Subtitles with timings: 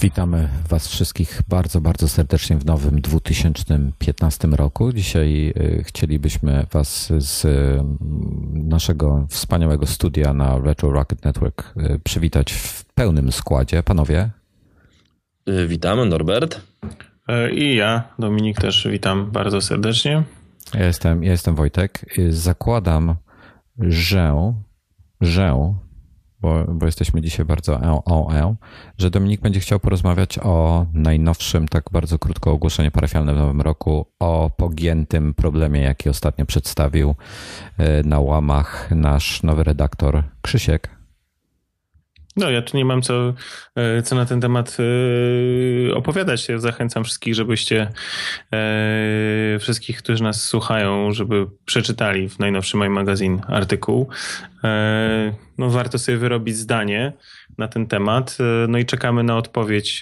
[0.00, 4.92] Witamy Was wszystkich bardzo, bardzo serdecznie w nowym 2015 roku.
[4.92, 7.84] Dzisiaj y, chcielibyśmy Was z y,
[8.52, 13.82] naszego wspaniałego studia na Retro Rocket Network y, przywitać w pełnym składzie.
[13.82, 14.30] Panowie.
[15.68, 16.60] Witamy, Norbert.
[17.28, 20.22] E, I ja, Dominik, też witam bardzo serdecznie.
[20.74, 22.06] Ja jestem, ja jestem Wojtek.
[22.30, 23.14] Zakładam,
[23.78, 24.54] że,
[25.20, 25.76] że
[26.40, 28.02] bo, bo jesteśmy dzisiaj bardzo e,
[28.98, 34.06] że Dominik będzie chciał porozmawiać o najnowszym, tak bardzo krótko ogłoszenie parafialne w nowym roku,
[34.20, 37.14] o pogiętym problemie, jaki ostatnio przedstawił
[37.78, 40.95] e, na łamach nasz nowy redaktor Krzysiek.
[42.36, 43.34] No, ja tu nie mam co,
[43.74, 44.76] e, co na ten temat
[45.90, 46.46] e, opowiadać.
[46.56, 47.90] Zachęcam wszystkich, żebyście,
[48.52, 54.08] e, wszystkich, którzy nas słuchają, żeby przeczytali w najnowszym My Magazine artykuł.
[55.58, 57.12] No, warto sobie wyrobić zdanie
[57.58, 58.38] na ten temat.
[58.68, 60.00] No i czekamy na odpowiedź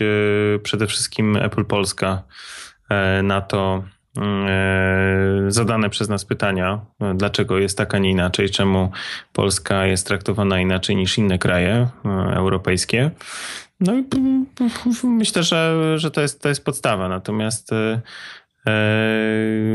[0.63, 2.23] przede wszystkim Apple Polska
[3.23, 3.85] na to,
[5.49, 6.81] zadane przez nas pytania,
[7.15, 8.91] dlaczego jest tak, a nie inaczej, czemu
[9.33, 13.11] Polska jest traktowana inaczej niż inne kraje e, europejskie.
[13.81, 14.05] No i
[15.05, 17.09] myślę, że, że to, jest, to jest podstawa.
[17.09, 18.01] Natomiast e,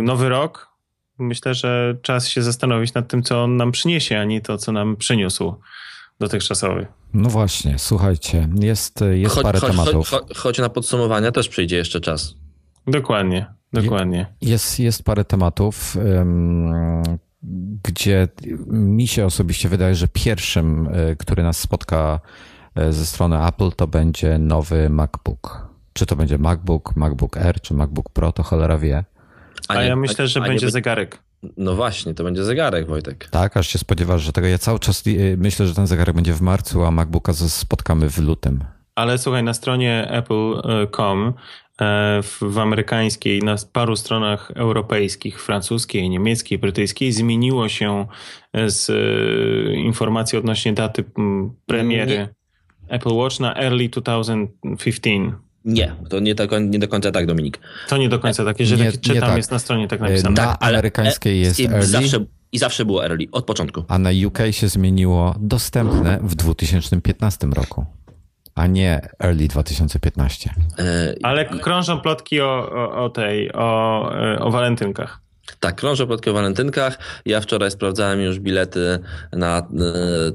[0.02, 0.70] nowy rok,
[1.20, 4.72] myślę, że czas się zastanowić nad tym, co on nam przyniesie, a nie to, co
[4.72, 5.56] nam przyniósł
[6.20, 6.88] dotychczasowy.
[7.14, 10.10] No właśnie, słuchajcie, jest, jest choć, parę choć, tematów.
[10.10, 12.36] Choć, choć na podsumowania też przyjdzie jeszcze czas.
[12.88, 13.59] Dokładnie.
[13.73, 14.25] Dokładnie.
[14.42, 15.98] Jest, jest parę tematów,
[17.84, 18.28] gdzie
[18.67, 22.20] mi się osobiście wydaje, że pierwszym, e, który nas spotka
[22.76, 25.70] e, ze strony Apple, to będzie nowy MacBook.
[25.94, 29.03] Czy to będzie MacBook, MacBook Air, czy MacBook Pro, to cholera wie.
[29.67, 30.72] A, nie, a ja myślę, że będzie by...
[30.72, 31.20] zegarek.
[31.58, 33.30] No właśnie, to będzie zegarek, Wojtek.
[33.30, 36.33] Tak, aż się spodziewasz, że tego ja cały czas e, myślę, że ten zegarek będzie
[36.33, 38.64] w marcu, a MacBooka spotkamy w lutym.
[38.95, 41.33] Ale słuchaj, na stronie apple.com
[42.24, 48.06] w, w, amerykańskiej, na paru stronach europejskich, francuskiej, niemieckiej, brytyjskiej zmieniło się
[48.67, 51.04] z e, informacji odnośnie daty
[51.66, 52.30] premiery nie.
[52.88, 55.50] Apple Watch na early 2015.
[55.66, 57.60] Nie, to nie, do, nie do końca tak, Dominik.
[57.89, 59.38] To nie do końca tak, jeżeli nie, czytam, tak.
[59.38, 60.30] jest na stronie tak napisane.
[60.30, 61.86] Na tak, amerykańskiej jest early.
[61.86, 63.84] Zawsze, I zawsze było early, od początku.
[63.88, 67.86] A na UK się zmieniło dostępne w 2015 roku
[68.59, 70.49] a nie early 2015.
[70.80, 75.20] E, Ale krążą plotki o, o, o tej, o, e, o walentynkach.
[75.59, 76.99] Tak, krążę plotki o walentynkach.
[77.25, 78.99] Ja wczoraj sprawdzałem już bilety
[79.33, 79.67] na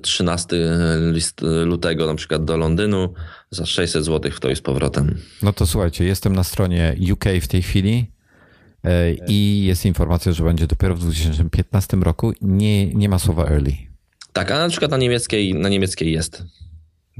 [0.02, 3.14] 13 e, list lutego na przykład do Londynu
[3.50, 5.18] za 600 zł w to i z powrotem.
[5.42, 8.10] No to słuchajcie, jestem na stronie UK w tej chwili
[9.28, 12.32] i jest informacja, że będzie dopiero w 2015 roku.
[12.40, 13.72] Nie, nie ma słowa early.
[14.32, 16.42] Tak, a na przykład na niemieckiej, na niemieckiej jest.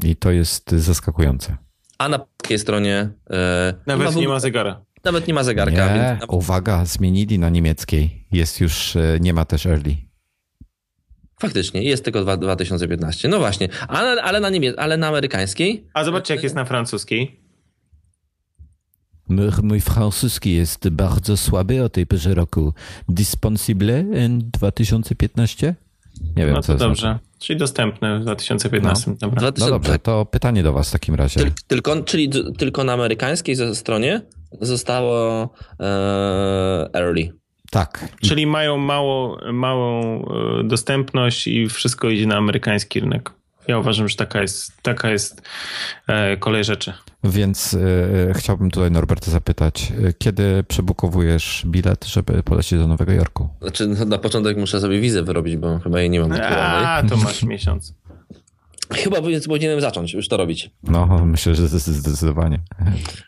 [0.02, 1.56] I to jest zaskakujące.
[1.98, 3.10] A na polskiej stronie.
[3.30, 4.84] E, nawet nie ma, nie ma zegara.
[5.04, 5.94] Nawet nie ma zegarka.
[5.96, 6.32] Nie, więc...
[6.32, 8.26] uwaga, zmienili na niemieckiej.
[8.32, 9.96] Jest już, e, nie ma też early.
[11.40, 13.28] Faktycznie, jest tylko 2015.
[13.28, 15.86] No właśnie, ale, ale, na, niemie- ale na amerykańskiej.
[15.94, 17.40] A zobaczcie, jak jest na francuskiej.
[19.62, 22.74] Mój francuski jest bardzo słaby o tej porze roku.
[23.08, 25.74] Disponible in 2015?
[26.36, 27.00] Nie wiem, no to dobrze.
[27.00, 27.24] Znaczy.
[27.38, 29.10] Czyli dostępne w 2015.
[29.10, 29.16] No.
[29.16, 29.52] Dobra.
[29.58, 31.40] No dobrze, to pytanie do Was w takim razie.
[31.40, 34.20] Tyl, tylko, czyli tylko na amerykańskiej stronie
[34.60, 35.42] zostało
[35.80, 35.84] e,
[36.94, 37.32] early.
[37.70, 38.08] Tak.
[38.20, 40.22] Czyli mają mało, małą
[40.60, 43.30] e, dostępność i wszystko idzie na amerykański rynek.
[43.68, 45.42] Ja uważam, że taka jest, taka jest
[46.06, 46.92] e, kolej rzeczy.
[47.24, 53.48] Więc e, chciałbym tutaj Norberta zapytać, e, kiedy przebukowujesz bilet, żeby polecieć do Nowego Jorku?
[53.60, 57.16] Znaczy, no, na początek muszę sobie wizę wyrobić, bo chyba jej nie mam A, to
[57.16, 57.94] masz miesiąc.
[58.92, 59.16] Chyba
[59.46, 60.70] powinienem zacząć już to robić.
[60.82, 62.58] No, myślę, że zdecydowanie.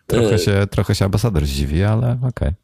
[0.07, 2.29] Trochę się, trochę się ambasador zdziwi, ale okej.
[2.29, 2.55] Okay.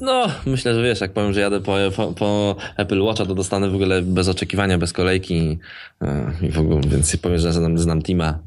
[0.00, 3.70] No, myślę, że wiesz, jak powiem, że jadę po, po, po, Apple Watcha, to dostanę
[3.70, 5.58] w ogóle bez oczekiwania, bez kolejki
[6.02, 8.38] e, i w ogóle, więc powiem, że znam, znam Tima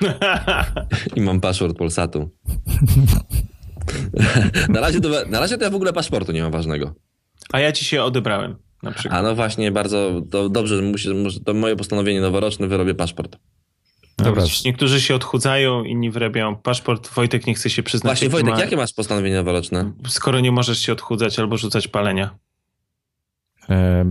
[1.16, 2.30] i mam paszport Polsatu.
[4.68, 6.94] na, razie to, na razie to ja w ogóle paszportu nie mam ważnego.
[7.52, 8.56] A ja ci się odebrałem.
[8.82, 9.20] Na przykład.
[9.20, 11.08] A no właśnie, bardzo to dobrze, musi,
[11.44, 13.36] to moje postanowienie noworoczne, wyrobię paszport.
[14.18, 14.44] Dobra.
[14.64, 17.08] Niektórzy się odchudzają, inni wyrabiają paszport.
[17.08, 18.10] Wojtek nie chce się przyznać.
[18.10, 18.60] Właśnie, Wojtek, ma...
[18.60, 19.92] jakie masz postanowienie noworoczne?
[20.08, 22.30] Skoro nie możesz się odchudzać albo rzucać palenia.
[23.70, 24.04] E,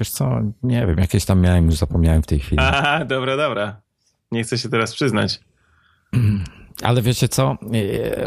[0.00, 2.62] wiesz co, nie wiem, jakieś tam miałem, już zapomniałem w tej chwili.
[2.64, 3.80] Aha, dobra, dobra.
[4.32, 5.40] Nie chcę się teraz przyznać.
[6.82, 7.56] Ale wiecie co?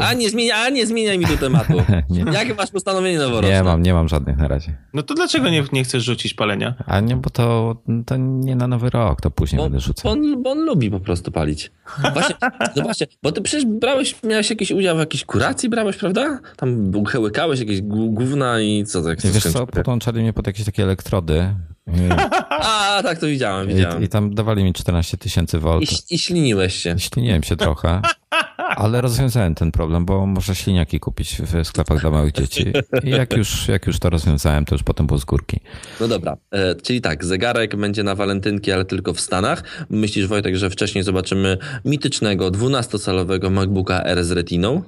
[0.00, 1.72] A nie, zmienia, a nie zmieniaj mi tu tematu.
[2.32, 3.50] Jakie masz postanowienie noworoczne?
[3.50, 4.76] Nie mam, nie mam żadnych na razie.
[4.94, 6.74] No to dlaczego nie, nie chcesz rzucić palenia?
[6.86, 7.76] A nie, bo to,
[8.06, 10.02] to nie na nowy rok, to później bo, będę rzucał.
[10.04, 11.70] Bo on, bo on lubi po prostu palić.
[12.12, 12.36] Właśnie,
[12.76, 16.40] zobaczcie, bo ty przecież brałeś, miałeś jakiś udział w jakiejś kuracji, brałeś, prawda?
[16.56, 19.20] Tam łykałeś jakieś gówna i co tak?
[19.20, 21.54] Wiesz co, podłączali mnie pod jakieś takie elektrody.
[22.50, 24.02] A, tak to widziałem, widziałem.
[24.02, 25.92] I, I, tam dawali mi 14 tysięcy volt.
[25.92, 26.94] I, I śliniłeś się.
[26.98, 28.00] Śliniłem się trochę,
[28.82, 32.72] ale rozwiązałem ten problem, bo można śliniaki kupić w sklepach dla małych dzieci.
[33.04, 35.60] I jak już, jak już to rozwiązałem, to już potem było z górki.
[36.00, 39.86] No dobra, e, czyli tak, zegarek będzie na walentynki, ale tylko w Stanach.
[39.90, 44.82] Myślisz, Wojtek, że wcześniej zobaczymy mitycznego 12-calowego MacBooka R z Retiną?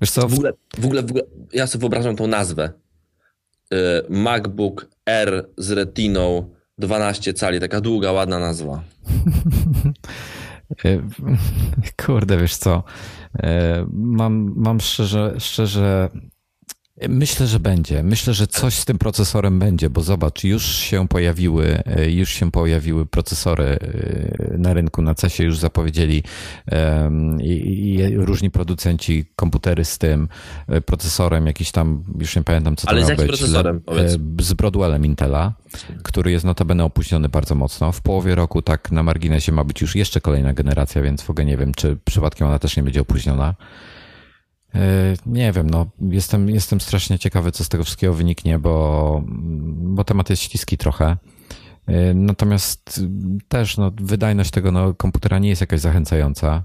[0.00, 0.28] Wiesz co?
[0.28, 2.72] W ogóle, w ogóle, w ogóle ja sobie wyobrażam tą nazwę.
[3.74, 8.82] E, MacBook R z Retiną 12 cali, taka długa, ładna nazwa.
[12.06, 12.82] Kurde, wiesz co?
[13.42, 16.08] E, mam, mam szczerze, szczerze
[17.08, 18.02] Myślę, że będzie.
[18.02, 22.50] Myślę, że coś z tym procesorem będzie, bo zobacz, już się pojawiły, e, już się
[22.50, 25.02] pojawiły procesory e, na rynku.
[25.02, 26.22] Na CESie już zapowiedzieli
[26.72, 30.28] um, i, i, różni producenci komputery z tym
[30.68, 33.38] e, procesorem, jakiś tam, już nie pamiętam co to Ale miał z jakim być.
[33.38, 33.80] procesorem?
[34.40, 35.52] Z Broadwellem Intela,
[36.02, 37.92] który jest notabene opóźniony bardzo mocno.
[37.92, 41.44] W połowie roku, tak na marginesie, ma być już jeszcze kolejna generacja, więc w ogóle
[41.44, 43.54] nie wiem, czy przypadkiem ona też nie będzie opóźniona.
[44.74, 49.22] E, nie wiem, no jestem, jestem strasznie ciekawy, co z tego wszystkiego wyniknie, bo,
[49.74, 51.16] bo temat jest śliski trochę.
[51.86, 53.00] E, natomiast
[53.48, 56.64] też no, wydajność tego no, komputera nie jest jakaś zachęcająca.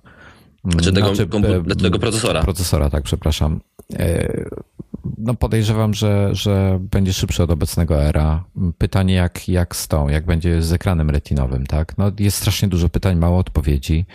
[0.65, 2.41] Znaczy tego, znaczy, kompu- tego procesora.
[2.41, 3.59] Procesora, tak, przepraszam.
[5.17, 8.43] No podejrzewam, że, że będzie szybszy od obecnego era.
[8.77, 11.97] Pytanie jak, jak z tą, jak będzie z ekranem retinowym, tak?
[11.97, 14.05] No jest strasznie dużo pytań, mało odpowiedzi.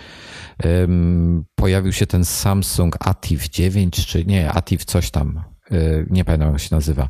[0.64, 5.74] Um, pojawił się ten Samsung Ativ 9, czy nie, Ativ coś tam, e,
[6.10, 7.08] nie pamiętam jak się nazywa.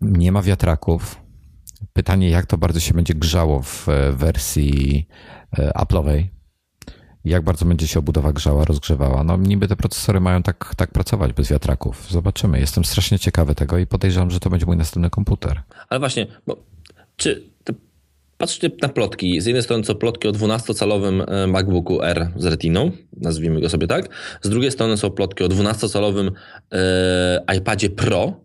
[0.00, 1.20] Nie ma wiatraków.
[1.92, 5.08] Pytanie, jak to bardzo się będzie grzało w wersji
[5.56, 6.41] Apple'owej
[7.24, 9.24] jak bardzo będzie się obudowa grzała, rozgrzewała.
[9.24, 12.06] No niby te procesory mają tak, tak pracować bez wiatraków.
[12.10, 12.60] Zobaczymy.
[12.60, 15.62] Jestem strasznie ciekawy tego i podejrzewam, że to będzie mój następny komputer.
[15.88, 16.56] Ale właśnie, bo
[17.16, 17.52] czy
[18.42, 19.40] patrzcie na plotki.
[19.40, 23.86] Z jednej strony są plotki o 12-calowym e, MacBooku R z Retiną, nazwijmy go sobie
[23.86, 24.08] tak.
[24.42, 26.30] Z drugiej strony są plotki o 12-calowym
[26.72, 28.40] e, iPadzie Pro,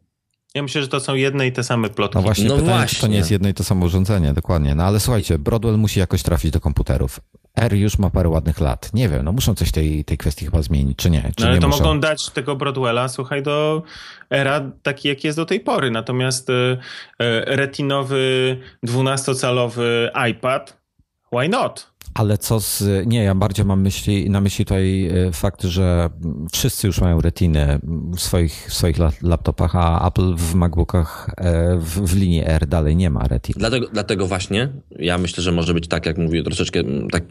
[0.58, 2.18] ja myślę, że to są jedne i te same plotki.
[2.18, 2.96] No właśnie, no pytanie, właśnie.
[2.96, 4.76] czy to nie jest jedno i to samo urządzenie, dokładnie.
[4.76, 7.20] No ale słuchajcie, Broadwell musi jakoś trafić do komputerów.
[7.56, 8.94] R już ma parę ładnych lat.
[8.94, 11.22] Nie wiem, no muszą coś tej, tej kwestii chyba zmienić, czy nie?
[11.22, 11.84] Czy no ale nie to muszą?
[11.84, 13.84] mogą dać tego Broadwella, słuchaj, do
[14.30, 15.92] era taki, jaki jest do tej pory.
[15.92, 16.78] Natomiast y,
[17.46, 20.82] retinowy, 12-calowy iPad,
[21.34, 21.97] why not?
[22.18, 22.84] Ale co z.
[23.08, 26.10] Nie, ja bardziej mam myśli, na myśli tutaj e, fakt, że
[26.52, 27.80] wszyscy już mają retiny
[28.16, 32.96] w swoich, w swoich laptopach, a Apple w MacBookach e, w, w linii R dalej
[32.96, 33.56] nie ma retin.
[33.58, 34.70] Dlatego, dlatego właśnie
[35.00, 37.24] ja myślę, że może być tak, jak mówił, troszeczkę tak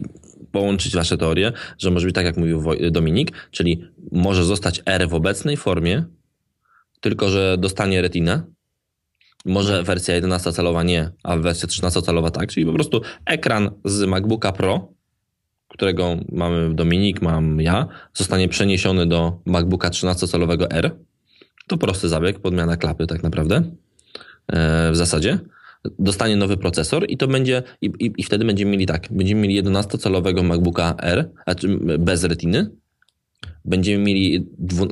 [0.53, 5.15] połączyć wasze teorie, że może być tak, jak mówił Dominik, czyli może zostać R w
[5.15, 6.05] obecnej formie,
[7.01, 8.43] tylko że dostanie retinę,
[9.47, 14.89] może wersja 11-calowa nie, a wersja 13-calowa tak, czyli po prostu ekran z MacBooka Pro,
[15.69, 20.97] którego mamy Dominik, mam ja, zostanie przeniesiony do MacBooka 13-calowego R.
[21.67, 23.57] To prosty zabieg, podmiana klapy tak naprawdę
[24.53, 25.39] e, w zasadzie.
[25.99, 29.63] Dostanie nowy procesor i to będzie, i, i, i wtedy będziemy mieli tak, będziemy mieli
[29.63, 32.71] 11-calowego MacBooka R, znaczy bez retiny,
[33.65, 34.47] będziemy mieli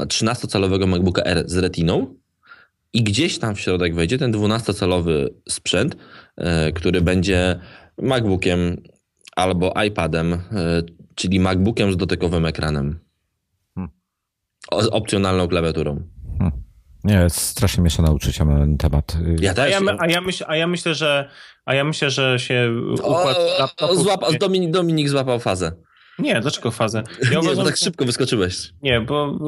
[0.07, 2.15] 13-calowego MacBooka R z retiną,
[2.95, 5.97] i gdzieś tam w środek wejdzie ten 12-calowy sprzęt,
[6.37, 7.61] e, który będzie
[8.03, 8.83] MacBookiem
[9.37, 10.39] albo iPadem, e,
[11.15, 13.01] czyli MacBookiem z dotykowym ekranem.
[13.75, 13.93] Hmm.
[14.83, 16.03] Z opcjonalną klawiaturą.
[16.39, 16.53] Hmm.
[17.05, 19.17] Nie, jest strasznie mieszane uczucia na ten temat.
[19.41, 19.65] Ja też.
[19.65, 21.29] A ja, a ja, myśl, a ja myślę, że
[21.65, 23.37] a ja myślę, że się układ
[23.81, 25.73] o, o, złapa, Dominik, Dominik złapał fazę.
[26.19, 27.03] Nie, dlaczego fazę?
[27.23, 28.73] Ja nie, uważam, tak szybko wyskoczyłeś.
[28.83, 29.39] Nie, bo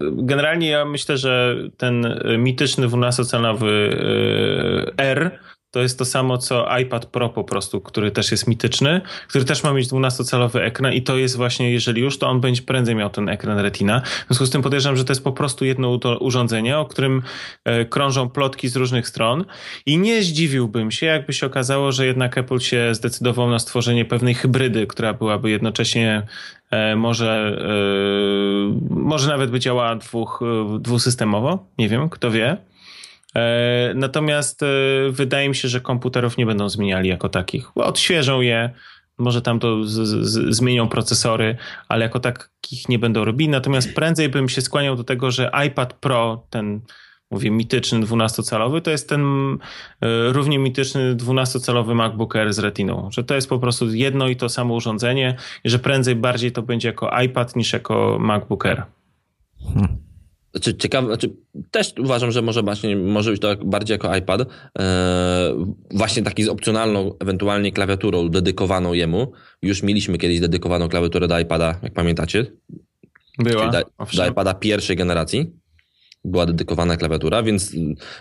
[0.00, 5.38] generalnie ja myślę, że ten mityczny 12-calowy e, R
[5.74, 9.62] to jest to samo co iPad Pro po prostu, który też jest mityczny, który też
[9.62, 13.10] ma mieć 12-calowy ekran i to jest właśnie, jeżeli już, to on będzie prędzej miał
[13.10, 14.00] ten ekran Retina.
[14.00, 17.22] W związku z tym podejrzewam, że to jest po prostu jedno urządzenie, o którym
[17.64, 19.44] e, krążą plotki z różnych stron
[19.86, 24.34] i nie zdziwiłbym się, jakby się okazało, że jednak Apple się zdecydował na stworzenie pewnej
[24.34, 26.22] hybrydy, która byłaby jednocześnie
[26.70, 30.40] e, może, e, może nawet by działała dwóch,
[30.80, 32.56] dwusystemowo, nie wiem, kto wie.
[33.36, 34.66] E, natomiast e,
[35.10, 37.76] wydaje mi się, że komputerów nie będą zmieniali jako takich.
[37.76, 38.70] Odświeżą je,
[39.18, 39.92] może tam to z,
[40.26, 41.56] z, zmienią procesory,
[41.88, 43.50] ale jako takich nie będą robili.
[43.50, 46.80] Natomiast prędzej bym się skłaniał do tego, że iPad Pro, ten
[47.30, 49.22] mówię mityczny 12-calowy, to jest ten
[49.52, 49.56] y,
[50.32, 53.08] równie mityczny 12-calowy MacBook Air z Retiną.
[53.12, 56.62] Że to jest po prostu jedno i to samo urządzenie i że prędzej bardziej to
[56.62, 58.82] będzie jako iPad niż jako MacBook Air.
[59.74, 60.13] Hmm.
[60.54, 61.30] Znaczy, ciekawe, znaczy,
[61.70, 64.40] też uważam, że może, właśnie, może być to bardziej jako iPad,
[64.78, 65.54] e,
[65.90, 69.32] właśnie taki z opcjonalną, ewentualnie klawiaturą dedykowaną jemu.
[69.62, 72.46] Już mieliśmy kiedyś dedykowaną klawiaturę do iPada, jak pamiętacie.
[73.38, 73.68] Była.
[73.68, 73.82] Do,
[74.16, 75.63] do iPada pierwszej generacji
[76.24, 77.72] była dedykowana klawiatura, więc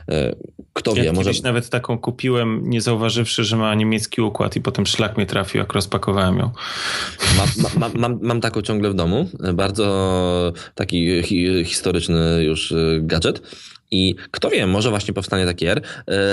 [0.09, 0.35] e,
[0.73, 1.31] kto ja wie, może...
[1.43, 5.73] nawet taką kupiłem, nie zauważywszy, że ma niemiecki układ i potem szlak mnie trafił, jak
[5.73, 6.51] rozpakowałem ją.
[7.37, 13.41] Mam, mam, mam, mam taką ciągle w domu, bardzo taki hi, historyczny już e, gadżet.
[13.91, 15.81] I kto wie, może właśnie powstanie taki R,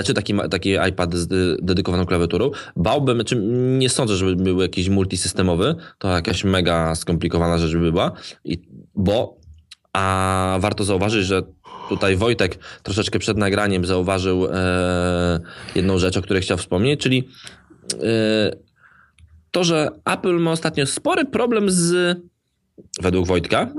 [0.05, 1.27] czy taki, taki iPad z
[1.65, 2.51] dedykowaną klawiaturą.
[2.75, 3.35] Bałbym, czy
[3.77, 8.11] nie sądzę, żeby był jakiś multisystemowy, to jakaś mega skomplikowana rzecz by była,
[8.45, 8.61] I,
[8.95, 9.41] bo
[9.93, 11.41] a warto zauważyć, że
[11.91, 15.39] tutaj Wojtek troszeczkę przed nagraniem zauważył e,
[15.75, 17.27] jedną rzecz, o której chciał wspomnieć, czyli
[17.93, 18.55] e,
[19.51, 22.17] to, że Apple ma ostatnio spory problem z,
[23.01, 23.73] według Wojtka,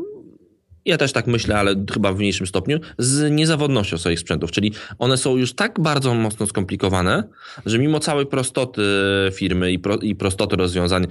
[0.84, 4.50] ja też tak myślę, ale chyba w mniejszym stopniu, z niezawodnością swoich sprzętów.
[4.50, 7.24] Czyli one są już tak bardzo mocno skomplikowane,
[7.66, 8.82] że mimo całej prostoty
[9.34, 11.06] firmy i, pro, i prostoty rozwiązań,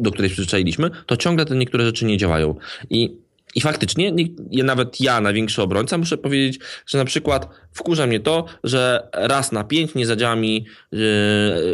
[0.00, 2.54] do której przyzwyczailiśmy, to ciągle te niektóre rzeczy nie działają.
[2.90, 3.16] I
[3.54, 4.12] i faktycznie,
[4.64, 9.64] nawet ja, największy obrońca, muszę powiedzieć, że na przykład wkurza mnie to, że raz na
[9.64, 11.00] pięć nie zadziała mi yy,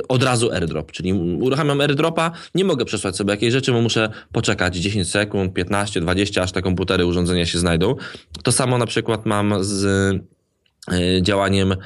[0.09, 0.93] od razu airdrop.
[0.93, 6.01] Czyli uruchamiam airdropa, nie mogę przesłać sobie jakiejś rzeczy, bo muszę poczekać 10 sekund, 15,
[6.01, 7.95] 20, aż te komputery, urządzenia się znajdą.
[8.43, 9.87] To samo na przykład mam z
[11.23, 11.77] działaniem e,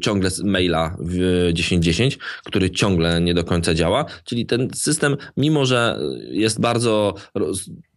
[0.00, 4.04] ciągle maila w 1010, który ciągle nie do końca działa.
[4.24, 5.98] Czyli ten system, mimo że
[6.30, 7.14] jest bardzo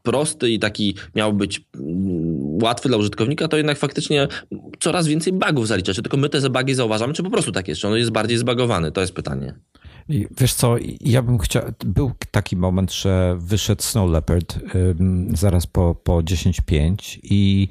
[0.03, 4.27] prosty i taki miał być mm, łatwy dla użytkownika, to jednak faktycznie
[4.79, 5.93] coraz więcej bugów zalicza.
[5.93, 7.81] Czy tylko my te bugi zauważamy, czy po prostu tak jest?
[7.81, 8.91] Czy on jest bardziej zbagowany?
[8.91, 9.53] To jest pytanie.
[10.39, 14.59] Wiesz co, ja bym chciał, był taki moment, że wyszedł Snow Leopard
[15.33, 17.67] zaraz po, po 10.5 i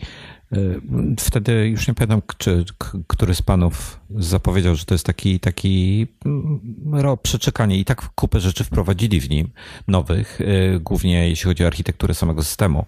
[1.19, 2.65] wtedy już nie pamiętam, czy
[3.07, 8.65] który z panów zapowiedział, że to jest taki, taki mm, przeczekanie i tak kupę rzeczy
[8.65, 9.51] wprowadzili w nim,
[9.89, 12.85] nowych, y, głównie jeśli chodzi o architekturę samego systemu.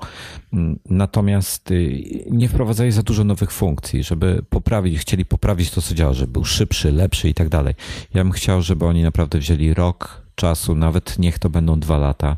[0.53, 5.95] Mm, natomiast y, nie wprowadzali za dużo nowych funkcji, żeby poprawić, chcieli poprawić to, co
[5.95, 7.75] działa, żeby był szybszy, lepszy i tak dalej.
[8.15, 12.37] Ja bym chciał, żeby oni naprawdę wzięli rok czasu, nawet niech to będą dwa lata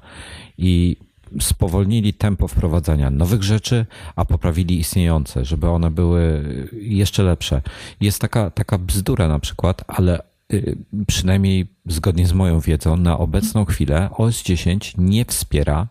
[0.59, 0.97] i
[1.40, 3.86] spowolnili tempo wprowadzania nowych rzeczy,
[4.16, 7.62] a poprawili istniejące, żeby one były jeszcze lepsze.
[8.00, 10.20] Jest taka, taka bzdura na przykład, ale
[10.52, 15.88] y, przynajmniej zgodnie z moją wiedzą, na obecną chwilę OS 10 nie wspiera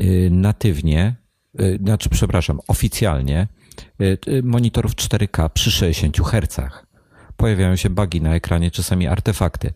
[0.00, 1.16] y, natywnie,
[1.60, 3.46] y, znaczy przepraszam, oficjalnie
[4.42, 6.56] monitorów 4K przy 60 Hz.
[7.36, 9.72] Pojawiają się bugi na ekranie, czasami artefakty.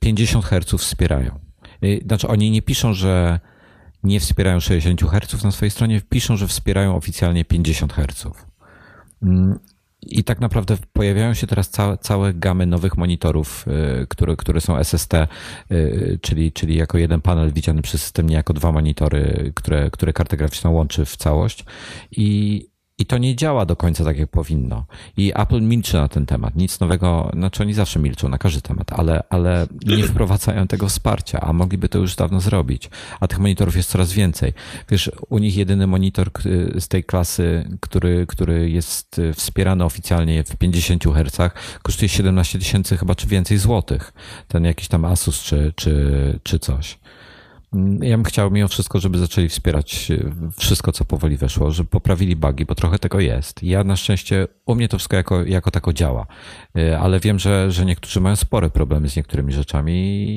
[0.00, 1.38] 50 Hz wspierają.
[2.06, 3.40] Znaczy oni nie piszą, że
[4.02, 8.26] nie wspierają 60 Hz na swojej stronie, piszą, że wspierają oficjalnie 50 Hz.
[9.22, 9.58] Mm,
[10.02, 13.66] I tak naprawdę pojawiają się teraz całe, całe gamy nowych monitorów,
[14.02, 15.14] y, które, które są SST,
[15.70, 20.12] y, czyli, czyli jako jeden panel widziany przez system, nie jako dwa monitory, które, które
[20.12, 21.64] kartę graficzną łączy w całość.
[22.10, 22.69] I,
[23.00, 24.84] i to nie działa do końca tak, jak powinno.
[25.16, 26.56] I Apple milczy na ten temat.
[26.56, 31.40] Nic nowego, znaczy oni zawsze milczą na każdy temat, ale, ale nie wprowadzają tego wsparcia,
[31.40, 32.90] a mogliby to już dawno zrobić.
[33.20, 34.52] A tych monitorów jest coraz więcej.
[34.90, 36.30] Wiesz, u nich jedyny monitor
[36.78, 43.14] z tej klasy, który, który jest wspierany oficjalnie w 50 Hz, kosztuje 17 tysięcy chyba
[43.14, 44.12] czy więcej złotych.
[44.48, 46.98] Ten jakiś tam Asus czy, czy, czy coś.
[48.00, 52.36] Ja bym chciał mimo wszystko, żeby zaczęli wspierać e, wszystko, co powoli weszło, żeby poprawili
[52.36, 53.62] bugi, bo trochę tego jest.
[53.62, 56.26] Ja na szczęście, u mnie to wszystko jako, jako tako działa,
[56.76, 59.92] e, ale wiem, że, że niektórzy mają spore problemy z niektórymi rzeczami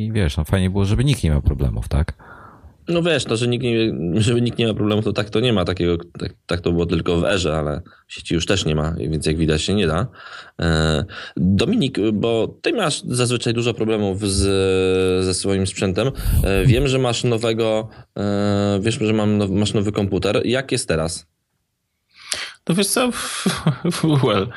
[0.05, 2.32] i wiesz, no fajnie było, żeby nikt nie miał problemów, tak?
[2.87, 5.53] No wiesz, to, że nikt, nie, żeby nikt nie ma problemu, to tak to nie
[5.53, 8.75] ma takiego, tak, tak to było tylko w erze, ale w sieci już też nie
[8.75, 10.07] ma, więc jak widać się nie da.
[10.61, 11.05] E,
[11.37, 14.41] Dominik, bo ty masz zazwyczaj dużo problemów z,
[15.25, 16.11] ze swoim sprzętem.
[16.43, 20.41] E, wiem, że masz nowego, e, wiesz, że mam, masz nowy komputer.
[20.45, 21.27] Jak jest teraz?
[22.69, 23.09] No wiesz co,
[24.27, 24.47] well,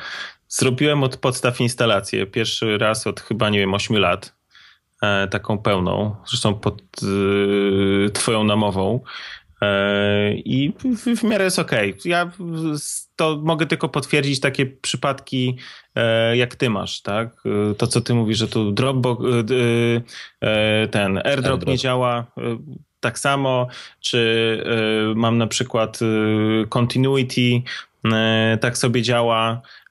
[0.47, 2.25] zrobiłem od podstaw instalację.
[2.25, 4.36] Pierwszy raz od chyba, nie wiem, 8 lat
[5.31, 8.99] taką pełną, zresztą pod e, twoją namową.
[10.35, 10.73] I
[11.17, 11.71] w, miarę jest ok.
[12.05, 12.31] Ja
[13.15, 15.57] to mogę tylko potwierdzić takie przypadki,
[16.33, 17.43] jak ty masz, tak?
[17.77, 19.23] To, co ty mówisz, że tu Dropbox,
[20.91, 21.65] ten AirDrop, AirDrop.
[21.67, 22.25] nie działa
[22.99, 23.67] tak samo,
[23.99, 24.63] czy
[25.15, 25.99] mam na przykład
[26.69, 27.61] Continuity,
[28.61, 29.86] tak sobie działa, E,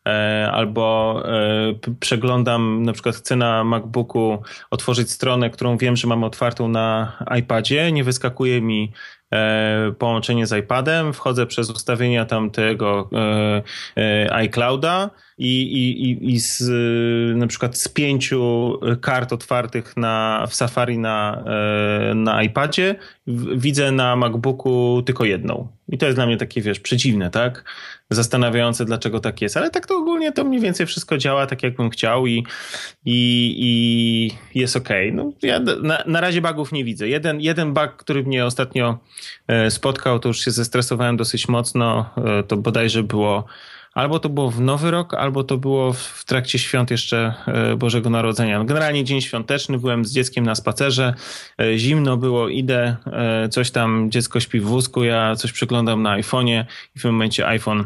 [0.53, 6.69] albo e, przeglądam, na przykład chcę na MacBooku otworzyć stronę, którą wiem, że mam otwartą
[6.69, 8.93] na iPadzie, nie wyskakuje mi
[9.33, 13.11] e, połączenie z iPadem, wchodzę przez ustawienia tamtego
[14.31, 16.63] iClouda i, i, i z,
[17.37, 21.45] na przykład z pięciu kart otwartych na, w Safari na,
[22.15, 22.95] na iPadzie
[23.57, 25.69] widzę na MacBooku tylko jedną.
[25.89, 27.65] I to jest dla mnie takie, wiesz, przeciwne, tak?
[28.11, 29.57] zastanawiające, dlaczego tak jest.
[29.57, 32.45] Ale tak to ogólnie to mniej więcej wszystko działa tak, jakbym chciał i,
[33.05, 34.89] i, i jest ok.
[35.13, 37.09] No, ja na, na razie bugów nie widzę.
[37.09, 38.99] Jeden, jeden bug, który mnie ostatnio
[39.49, 42.11] e, spotkał, to już się zestresowałem dosyć mocno.
[42.17, 43.45] E, to bodajże było
[43.97, 48.11] Albo to było w Nowy Rok, albo to było w trakcie świąt jeszcze e, Bożego
[48.11, 48.65] Narodzenia.
[48.65, 51.15] Generalnie dzień świąteczny, byłem z dzieckiem na spacerze,
[51.61, 56.21] e, zimno było, idę, e, coś tam, dziecko śpi w wózku, ja coś przeglądam na
[56.21, 56.65] iPhone'ie
[56.97, 57.85] i w tym momencie iPhone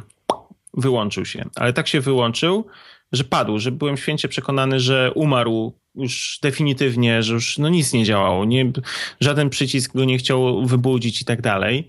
[0.75, 1.45] wyłączył się.
[1.57, 2.67] Ale tak się wyłączył,
[3.12, 8.05] że padł, że byłem święcie przekonany, że umarł już definitywnie, że już no nic nie
[8.05, 8.73] działało, nie,
[9.21, 11.88] żaden przycisk go nie chciał wybudzić i tak dalej.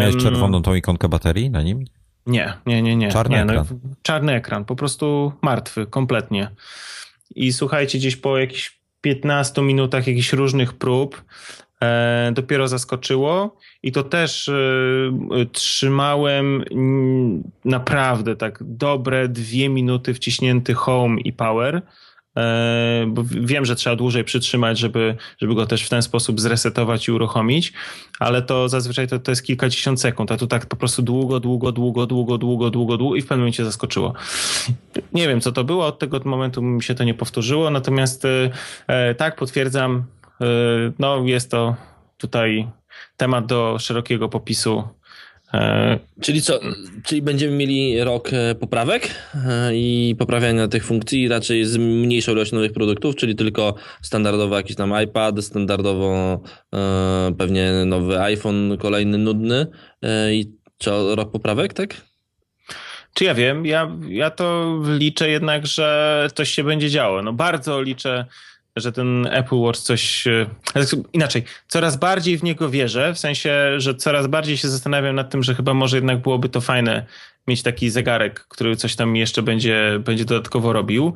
[0.00, 1.84] Miałeś czerwoną tą ikonkę baterii na nim?
[2.26, 3.08] Nie, nie, nie, nie.
[3.08, 3.66] Czarny nie, no, ekran.
[3.84, 6.50] No, czarny ekran, po prostu martwy, kompletnie.
[7.34, 11.24] I słuchajcie, gdzieś po jakichś 15 minutach jakichś różnych prób
[11.82, 14.52] e, dopiero zaskoczyło i to też e,
[15.52, 16.64] trzymałem
[17.64, 21.82] naprawdę tak dobre dwie minuty wciśnięty home i power
[23.06, 27.12] bo wiem, że trzeba dłużej przytrzymać, żeby, żeby go też w ten sposób zresetować i
[27.12, 27.72] uruchomić,
[28.18, 31.72] ale to zazwyczaj to, to jest kilkadziesiąt sekund, a tu tak po prostu długo, długo,
[31.72, 34.14] długo, długo, długo, długo, długo i w pewnym momencie zaskoczyło.
[35.12, 38.50] Nie wiem, co to było, od tego momentu mi się to nie powtórzyło, natomiast e,
[38.86, 40.04] e, tak, potwierdzam,
[40.98, 41.76] no jest to
[42.16, 42.68] tutaj
[43.16, 44.95] temat do szerokiego popisu E,
[46.20, 46.60] czyli co,
[47.04, 52.56] czyli będziemy mieli rok e, poprawek e, i poprawiania tych funkcji raczej z mniejszą ilością
[52.56, 56.40] nowych produktów, czyli tylko standardowo jakiś tam iPad, standardowo
[57.38, 59.66] pewnie nowy iPhone, kolejny nudny
[60.32, 61.94] i co, rok poprawek, tak?
[63.14, 67.22] Czy ja wiem, ja, ja to liczę jednak, że coś się będzie działo.
[67.22, 68.26] No bardzo liczę
[68.76, 70.26] że ten Apple Watch coś.
[70.26, 70.46] E,
[71.12, 75.42] inaczej, coraz bardziej w niego wierzę, w sensie, że coraz bardziej się zastanawiam nad tym,
[75.42, 77.06] że chyba może jednak byłoby to fajne
[77.48, 81.14] mieć taki zegarek, który coś tam jeszcze będzie, będzie dodatkowo robił.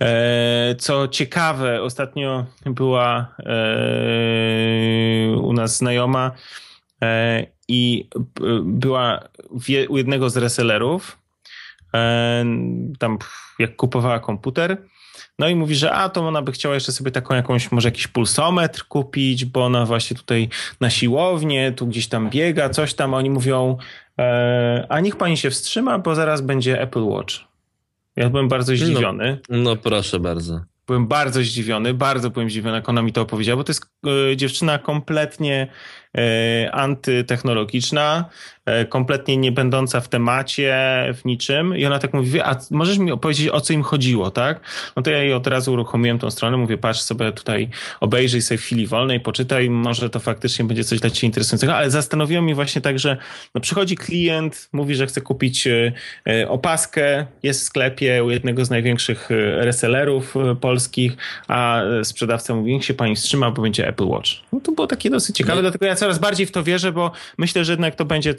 [0.00, 3.52] E, co ciekawe, ostatnio była e,
[5.36, 6.30] u nas znajoma
[7.68, 8.08] i
[8.62, 9.20] była
[9.88, 11.21] u jednego z resellerów.
[12.98, 13.18] Tam
[13.58, 14.76] jak kupowała komputer
[15.38, 18.06] no i mówi, że a to ona by chciała jeszcze sobie taką jakąś, może jakiś
[18.06, 20.48] pulsometr kupić, bo ona właśnie tutaj
[20.80, 23.14] na siłownię, tu gdzieś tam biega, coś tam.
[23.14, 23.76] Oni mówią,
[24.18, 27.34] e, a niech pani się wstrzyma, bo zaraz będzie Apple Watch.
[28.16, 29.38] Ja byłem bardzo no, zdziwiony.
[29.48, 30.60] No, no proszę bardzo.
[30.86, 33.86] Byłem bardzo zdziwiony, bardzo byłem zdziwiony, jak ona mi to opowiedziała, bo to jest
[34.32, 35.68] e, dziewczyna kompletnie e,
[36.72, 38.30] antytechnologiczna,
[38.66, 40.74] E, kompletnie nie będąca w temacie,
[41.14, 44.60] w niczym i ona tak mówi, a możesz mi opowiedzieć o co im chodziło, tak?
[44.96, 47.68] No to ja jej od razu uruchomiłem tą stronę, mówię, patrz sobie tutaj,
[48.00, 51.90] obejrzyj sobie w chwili wolnej, poczytaj, może to faktycznie będzie coś dla ciebie interesującego, ale
[51.90, 53.16] zastanowiło mnie właśnie tak, że
[53.54, 55.92] no przychodzi klient, mówi, że chce kupić e,
[56.26, 61.16] e, opaskę, jest w sklepie u jednego z największych resellerów polskich,
[61.48, 64.30] a sprzedawca mówi, niech się pani wstrzyma, bo będzie Apple Watch.
[64.52, 65.62] No to było takie dosyć ciekawe, no.
[65.62, 68.34] dlatego ja coraz bardziej w to wierzę, bo myślę, że jednak to będzie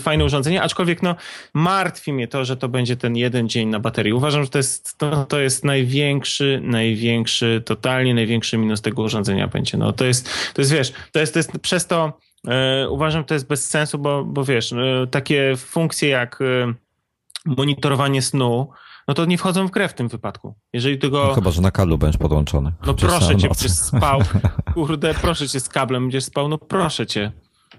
[0.00, 1.16] fajne urządzenie, aczkolwiek no,
[1.54, 4.12] martwi mnie to, że to będzie ten jeden dzień na baterii.
[4.12, 9.78] Uważam, że to jest, to, to jest największy, największy, totalnie największy minus tego urządzenia będzie.
[9.78, 13.26] No, to jest, to jest wiesz, to jest, to jest przez to e, uważam, że
[13.26, 16.74] to jest bez sensu, bo, bo wiesz, e, takie funkcje jak e,
[17.46, 18.70] monitorowanie snu,
[19.08, 20.54] no to nie wchodzą w grę w tym wypadku.
[20.72, 21.24] Jeżeli tego...
[21.28, 22.72] No chyba, że na kablu będziesz podłączony.
[22.86, 24.20] No proszę cię, będziesz spał.
[24.74, 27.32] Kurde, proszę cię z kablem będziesz spał, no proszę cię.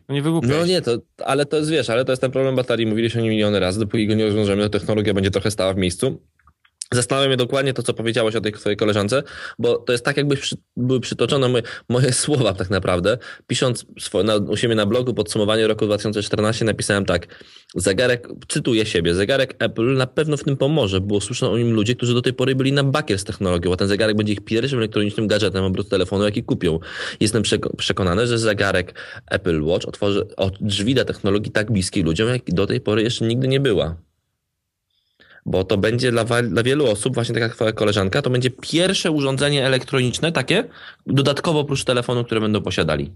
[0.10, 0.52] No nie wygłupiaj.
[0.60, 0.92] No nie, to,
[1.26, 2.88] ale to jest, wiesz, ale to jest ten problem baterii.
[2.88, 3.80] Mówiliśmy o nim miliony razy.
[3.80, 6.22] Dopóki go nie rozwiążemy, to technologia będzie trochę stała w miejscu.
[6.92, 9.24] Zastanawia mnie dokładnie to, co powiedziałeś o tej twojej koleżance,
[9.60, 13.18] bo to jest tak, jakby przy, były przytoczone moje, moje, słowa tak naprawdę.
[13.48, 13.86] Pisząc
[14.24, 17.28] na, u siebie na blogu podsumowanie roku 2014 napisałem tak,
[17.76, 21.96] zegarek, cytuję siebie, zegarek Apple na pewno w tym pomoże, bo słyszą o nim ludzie,
[21.96, 24.80] którzy do tej pory byli na bakier z technologią, a ten zegarek będzie ich pierwszym
[24.80, 26.80] elektronicznym gadżetem obrotu telefonu, jaki kupią.
[27.20, 27.44] Jestem
[27.78, 28.96] przekonany, że zegarek
[29.32, 30.28] Apple Watch otworzy
[30.62, 33.96] drzwi do technologii tak bliskiej ludziom, jak do tej pory jeszcze nigdy nie była
[35.46, 39.12] bo to będzie dla, dla wielu osób, właśnie tak jak twoja koleżanka, to będzie pierwsze
[39.12, 40.64] urządzenie elektroniczne takie,
[41.08, 43.12] dodatkowo oprócz telefonu, które będą posiadali.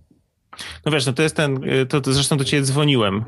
[0.85, 3.21] No wiesz, no to jest ten, to, to zresztą do ciebie dzwoniłem e,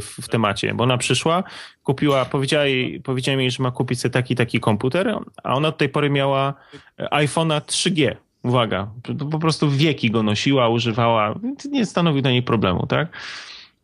[0.00, 1.44] w, w, temacie, bo ona przyszła,
[1.82, 3.02] kupiła, powiedziała jej,
[3.48, 6.54] że ma kupić sobie taki taki komputer, a ona od tej pory miała
[6.98, 8.16] iPhone'a 3G.
[8.42, 8.90] Uwaga,
[9.30, 11.38] po prostu wieki go nosiła, używała,
[11.70, 13.08] nie stanowił dla niej problemu, tak?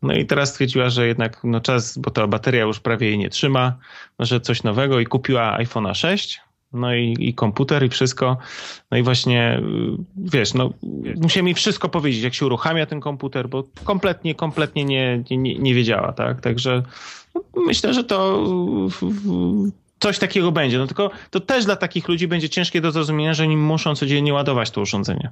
[0.01, 3.29] No i teraz stwierdziła, że jednak no czas, bo ta bateria już prawie jej nie
[3.29, 3.77] trzyma,
[4.19, 6.41] że coś nowego i kupiła iPhone'a 6,
[6.73, 8.37] no i, i, komputer i wszystko.
[8.91, 9.61] No i właśnie,
[10.17, 10.73] wiesz, no
[11.21, 15.73] musiała mi wszystko powiedzieć, jak się uruchamia ten komputer, bo kompletnie, kompletnie nie, nie, nie
[15.73, 16.41] wiedziała, tak?
[16.41, 16.83] Także
[17.35, 18.45] no, myślę, że to
[19.99, 20.77] coś takiego będzie.
[20.77, 24.33] No tylko to też dla takich ludzi będzie ciężkie do zrozumienia, że oni muszą codziennie
[24.33, 25.31] ładować to urządzenie.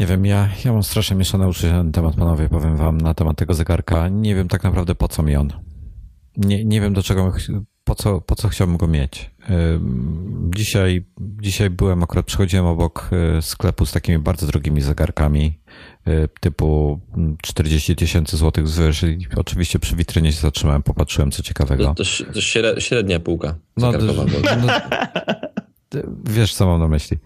[0.00, 3.14] Nie wiem, ja, ja mam strasznie mieszane uszy na ten temat, panowie, powiem wam, na
[3.14, 4.08] temat tego zegarka.
[4.08, 5.52] Nie wiem tak naprawdę po co mi on.
[6.36, 7.32] Nie, nie wiem do czego,
[7.84, 9.30] po co, po co chciałbym go mieć.
[10.56, 15.58] Dzisiaj, dzisiaj byłem, akurat przechodziłem obok y, sklepu z takimi bardzo drogimi zegarkami
[16.08, 17.00] y, typu
[17.42, 18.64] 40 tysięcy złotych
[19.02, 21.94] i oczywiście przy witrynie się zatrzymałem, popatrzyłem co ciekawego.
[21.94, 24.24] To, to, to średnia półka no, zegarkowa.
[24.24, 26.00] No, no,
[26.34, 27.18] wiesz co mam na myśli.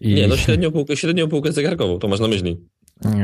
[0.00, 0.14] I...
[0.14, 2.68] Nie, no średnią półkę, średnią półkę zegarkową, to masz na myśli.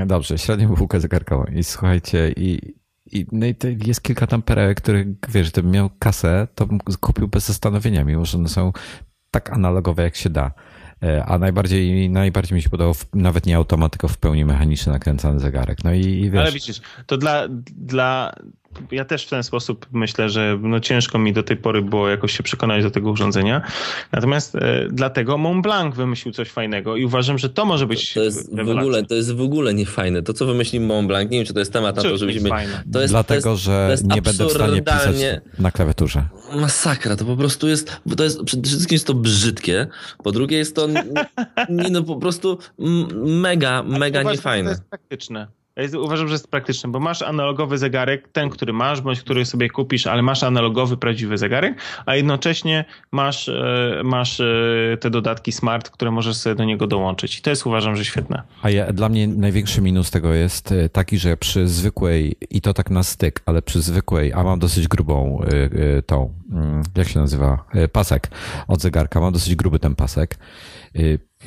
[0.07, 1.45] Dobrze, średnią półkę zegarkową.
[1.45, 2.75] I słuchajcie, i,
[3.13, 3.55] i, no i
[3.87, 8.25] jest kilka tam perełek, których, wiesz, gdybym miał kasę, to bym kupił bez zastanowienia, mimo
[8.25, 8.73] że one są
[9.31, 10.53] tak analogowe, jak się da.
[11.03, 15.41] E, a najbardziej, najbardziej mi się podobał nawet nie automat, tylko w pełni mechaniczny nakręcany
[15.41, 15.85] zegarek.
[15.85, 16.41] No i, i wiesz.
[16.41, 18.35] Ale widzisz, to dla, dla
[18.91, 22.37] ja też w ten sposób myślę, że no ciężko mi do tej pory było jakoś
[22.37, 23.63] się przekonać do tego urządzenia.
[24.13, 28.15] Natomiast e, dlatego Mont Blanc wymyślił coś fajnego i uważam, że to może być.
[28.15, 30.23] To, to jest, w ogóle, to jest w ogóle nie fajne.
[30.23, 32.51] To, co wymyślił Mont Blanc, nie wiem, czy to jest temat na to, żebyśmy.
[32.93, 35.17] To jest, dlatego, to jest, że to jest nie będę w stanie pisać
[35.59, 36.25] na klawiaturze.
[36.55, 38.01] Masakra, to po prostu jest.
[38.17, 39.87] To jest przede wszystkim jest to brzydkie,
[40.25, 40.87] po drugie jest to
[41.69, 42.59] nie, no po prostu
[43.25, 44.71] mega, mega niefajne.
[44.71, 45.62] To jest praktyczne.
[45.77, 49.69] Ja uważam, że jest praktyczne, bo masz analogowy zegarek, ten, który masz, bądź który sobie
[49.69, 54.45] kupisz, ale masz analogowy, prawdziwy zegarek, a jednocześnie masz, e, masz e,
[55.01, 57.39] te dodatki smart, które możesz sobie do niego dołączyć.
[57.39, 58.43] I to jest uważam, że świetne.
[58.63, 62.75] A ja, dla mnie największy minus tego jest e, taki, że przy zwykłej, i to
[62.75, 65.43] tak na styk, ale przy zwykłej, a mam dosyć grubą
[66.07, 68.31] tą, mm, jak się nazywa, pasek
[68.69, 70.39] od zegarka, mam dosyć gruby ten pasek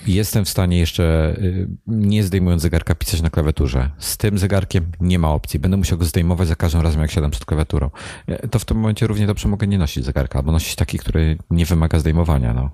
[0.08, 3.90] jestem w stanie jeszcze, y, nie zdejmując zegarka, pisać na klawiaturze.
[4.00, 5.60] Z tym zegarkiem nie ma opcji.
[5.60, 7.90] Będę musiał go zdejmować za każdym razem, jak siadam przed klawiaturą.
[8.28, 11.38] E, to w tym momencie równie dobrze mogę nie nosić zegarka, albo nosić taki, który
[11.50, 12.54] nie wymaga zdejmowania.
[12.54, 12.70] No.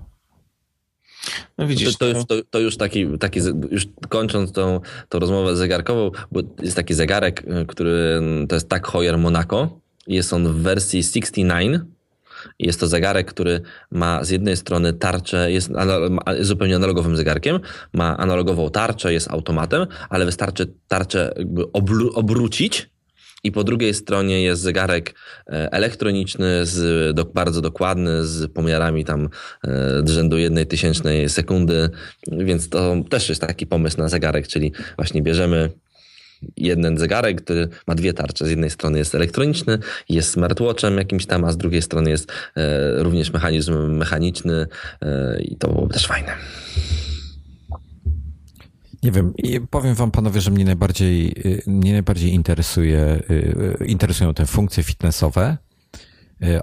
[1.58, 5.56] No widzisz, to, to, już, to, to, już taki, taki, już kończąc tą, tą rozmowę
[5.56, 9.80] zegarkową, bo jest taki zegarek, y, który to jest tak Heuer Monaco.
[10.06, 11.82] Jest on w wersji 69
[12.58, 15.70] jest to zegarek, który ma z jednej strony tarczę, jest,
[16.40, 17.60] zupełnie analogowym zegarkiem,
[17.92, 21.34] ma analogową tarczę, jest automatem, ale wystarczy tarczę
[22.14, 22.92] obrócić
[23.44, 25.14] i po drugiej stronie jest zegarek
[25.46, 29.28] e, elektroniczny, z, do, bardzo dokładny, z pomiarami tam
[29.64, 31.90] e, rzędu jednej tysięcznej sekundy,
[32.26, 35.70] więc to też jest taki pomysł na zegarek, czyli właśnie bierzemy
[36.56, 38.46] jeden zegarek, który ma dwie tarcze.
[38.46, 39.78] Z jednej strony jest elektroniczny,
[40.08, 44.66] jest smartwatchem jakimś tam, a z drugiej strony jest e, również mechanizm mechaniczny
[45.02, 46.32] e, i to byłoby też fajne.
[49.02, 49.34] Nie wiem,
[49.70, 54.82] powiem wam panowie, że mnie najbardziej, y, mnie najbardziej interesuje, y, y, interesują te funkcje
[54.82, 55.56] fitnessowe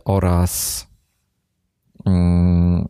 [0.06, 0.88] oraz
[2.06, 2.88] mm,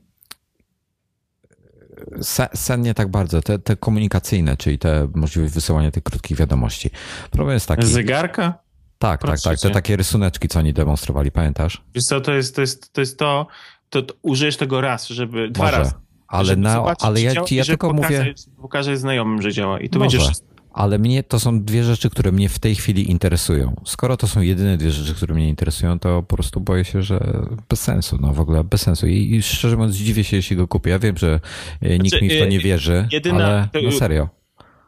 [2.53, 6.89] sen nie tak bardzo, te, te komunikacyjne, czyli te możliwość wysyłania tych krótkich wiadomości.
[7.31, 7.87] Problem jest taki...
[7.87, 8.53] Zegarka?
[8.97, 9.59] Tak, tak, tak.
[9.59, 11.81] Te takie rysuneczki, co oni demonstrowali, pamiętasz?
[11.95, 13.47] Wiesz co, to jest to, jest, to, jest to,
[13.89, 15.91] to, to użyjesz tego raz, żeby, dwa razy.
[16.27, 18.33] Ale, na, ale ja, ja tylko pokaże, mówię...
[18.61, 20.17] Pokażę znajomym, że działa i to Może.
[20.17, 20.33] będzie
[20.73, 23.81] ale mnie to są dwie rzeczy, które mnie w tej chwili interesują.
[23.85, 27.47] Skoro to są jedyne dwie rzeczy, które mnie interesują, to po prostu boję się, że
[27.69, 29.07] bez sensu, no w ogóle bez sensu.
[29.07, 30.89] I, i szczerze mówiąc, dziwię się, jeśli go kupię.
[30.89, 31.39] Ja wiem, że
[31.81, 34.29] e, nikt znaczy, mi w to e, nie wierzy, jedyna, ale no serio.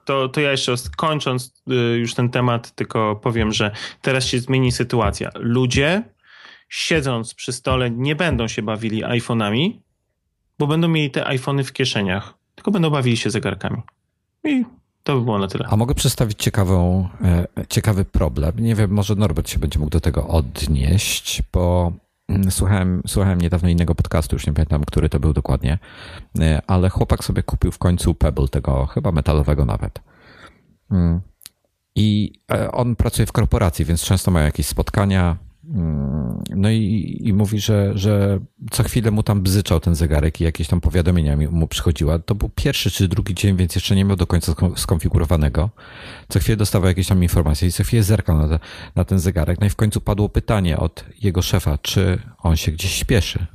[0.05, 4.71] To, to ja jeszcze kończąc e, już ten temat, tylko powiem, że teraz się zmieni
[4.71, 5.29] sytuacja.
[5.35, 6.03] Ludzie
[6.69, 9.79] siedząc przy stole nie będą się bawili iPhone'ami,
[10.59, 13.81] bo będą mieli te iPhony w kieszeniach, tylko będą bawili się zegarkami.
[14.43, 14.65] I
[15.03, 15.65] to by było na tyle.
[15.69, 18.59] A mogę przedstawić ciekawą, e, ciekawy problem.
[18.59, 21.91] Nie wiem, może Norbert się będzie mógł do tego odnieść, bo
[22.29, 25.79] mm, słuchałem, słuchałem niedawno innego podcastu, już nie pamiętam, który to był dokładnie,
[26.39, 29.99] e, ale chłopak sobie kupił w końcu Pebble, tego chyba metalowego nawet.
[30.91, 31.21] Mm.
[31.95, 35.37] I e, on pracuje w korporacji, więc często mają jakieś spotkania,
[35.69, 36.10] Mm,
[36.49, 38.39] no i, i mówi, że, że
[38.71, 42.19] co chwilę mu tam bzyczał ten zegarek i jakieś tam powiadomienia mu przychodziła.
[42.19, 45.69] To był pierwszy czy drugi dzień, więc jeszcze nie miał do końca skonfigurowanego.
[46.29, 48.59] Co chwilę dostawał jakieś tam informacje i co chwilę zerkał na,
[48.95, 49.59] na ten zegarek.
[49.59, 53.47] No i w końcu padło pytanie od jego szefa, czy on się gdzieś śpieszy.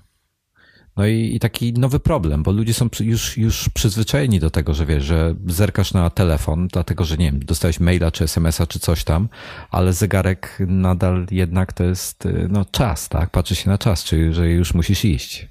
[0.96, 4.86] No i, i, taki nowy problem, bo ludzie są już, już przyzwyczajeni do tego, że
[4.86, 9.04] wiesz, że zerkasz na telefon, dlatego że nie wiem, dostałeś maila czy smsa czy coś
[9.04, 9.28] tam,
[9.70, 13.30] ale zegarek nadal jednak to jest y, no, czas, tak?
[13.30, 15.48] Patrzy się na czas, czyli że już musisz iść.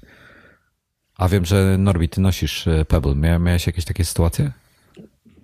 [1.18, 3.14] A wiem, że Norbi, ty nosisz y, Pebble.
[3.14, 4.52] Miałeś jakieś takie sytuacje?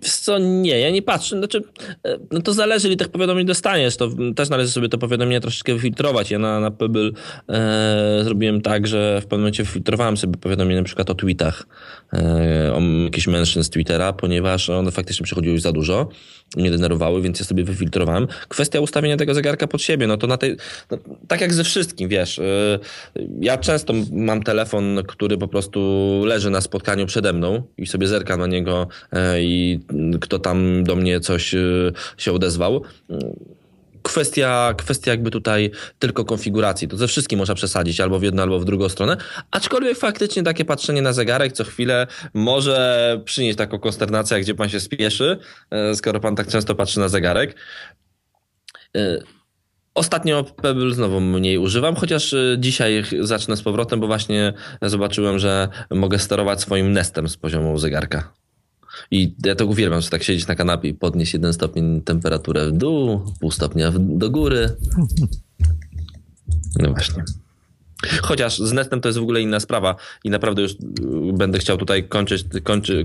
[0.03, 1.37] Co, nie, ja nie patrzę.
[1.37, 1.61] Znaczy,
[2.05, 3.97] e, no to zależy, ile tych powiadomień dostaniesz.
[3.97, 6.31] To też należy sobie te powiadomienia troszeczkę wyfiltrować.
[6.31, 7.11] Ja na, na Pebble
[7.49, 11.67] e, zrobiłem tak, że w pewnym momencie filtrowałem sobie powiadomienia na przykład o tweetach,
[12.13, 16.09] e, o jakichś mężczyzn z Twittera, ponieważ one faktycznie przychodziły za dużo,
[16.57, 18.27] mnie denerwowały, więc ja sobie wyfiltrowałem.
[18.47, 20.57] Kwestia ustawienia tego zegarka pod siebie, no to na tej,
[20.91, 22.79] no, tak jak ze wszystkim, wiesz, e,
[23.39, 25.79] ja często mam telefon, który po prostu
[26.25, 29.79] leży na spotkaniu przede mną i sobie zerkam na niego e, i
[30.21, 32.83] kto tam do mnie coś y, się odezwał.
[34.03, 36.87] Kwestia, kwestia jakby tutaj tylko konfiguracji.
[36.87, 39.17] To ze wszystkim można przesadzić albo w jedną, albo w drugą stronę.
[39.51, 44.79] Aczkolwiek faktycznie takie patrzenie na zegarek co chwilę może przynieść taką konsternację, gdzie pan się
[44.79, 45.37] spieszy,
[45.71, 47.55] e, skoro pan tak często patrzy na zegarek.
[48.97, 49.19] E,
[49.93, 55.67] ostatnio Pebble znowu mniej używam, chociaż e, dzisiaj zacznę z powrotem, bo właśnie zobaczyłem, że
[55.89, 58.42] mogę sterować swoim nestem z poziomu zegarka.
[59.11, 62.71] I ja to uwielbiam, że tak siedzieć na kanapie i podnieść jeden stopień temperaturę w
[62.71, 64.69] dół, pół stopnia do góry.
[66.79, 67.23] No właśnie.
[68.21, 70.75] Chociaż z Nestem to jest w ogóle inna sprawa i naprawdę już y,
[71.33, 72.45] będę chciał tutaj kończyć,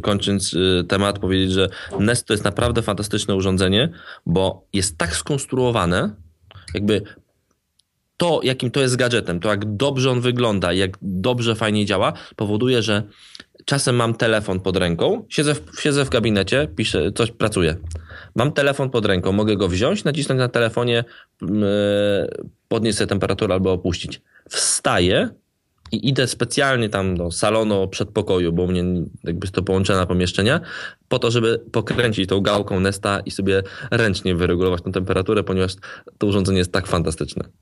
[0.03, 0.38] kończy,
[0.81, 1.68] y, temat, powiedzieć, że
[2.01, 3.88] Nest to jest naprawdę fantastyczne urządzenie,
[4.27, 6.11] bo jest tak skonstruowane,
[6.74, 7.03] jakby
[8.16, 12.83] to, jakim to jest gadżetem, to jak dobrze on wygląda, jak dobrze fajnie działa, powoduje,
[12.83, 13.03] że
[13.68, 17.76] czasem mam telefon pod ręką, siedzę w, siedzę w gabinecie, piszę, coś pracuję.
[18.35, 21.04] Mam telefon pod ręką, mogę go wziąć, nacisnąć na telefonie,
[21.42, 21.48] yy,
[22.68, 24.20] podnieść sobie temperaturę albo opuścić.
[24.48, 25.28] Wstaję
[25.92, 28.85] i idę specjalnie tam do salonu, przedpokoju, bo u mnie
[29.24, 30.61] jakby jest to połączone pomieszczenia,
[31.09, 35.72] po to, żeby pokręcić tą gałką Nesta i sobie ręcznie wyregulować tą temperaturę, ponieważ
[36.18, 37.44] to urządzenie jest tak fantastyczne.